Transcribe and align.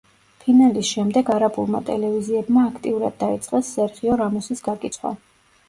ფინალის 0.43 0.87
შემდეგ 0.95 1.29
არაბულმა 1.33 1.83
ტელევიზიებმა 1.91 2.65
აქტიურად 2.71 3.21
დაიწყეს 3.27 3.73
სერხიო 3.79 4.19
რამოსის 4.25 4.69
გაკიცხვა. 4.73 5.17